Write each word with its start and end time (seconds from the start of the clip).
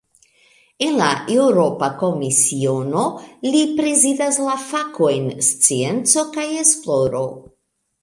En 0.85 0.95
la 1.01 1.09
Eŭropa 1.35 1.89
Komisiono, 1.99 3.05
li 3.57 3.63
prezidas 3.83 4.43
la 4.49 4.59
fakojn 4.67 5.31
"scienco 5.53 6.29
kaj 6.35 6.51
esploro". 6.67 7.27